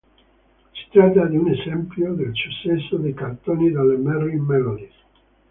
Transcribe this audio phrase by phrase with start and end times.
[0.73, 4.95] Si tratta di un esempio del successo dei cartoni delle Merrie Melodies.